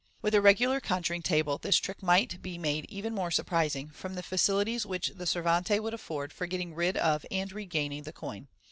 [0.23, 4.23] With a regular conjuring table, the trick might be made even more surprising, from the
[4.23, 8.47] facilities which the servante would afford for getting rid of and regaining the coin.